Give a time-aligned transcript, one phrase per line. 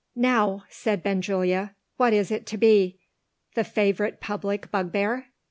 [0.15, 2.97] "Now," said Benjulia, "what is it to be?
[3.53, 5.27] The favourite public bugbear?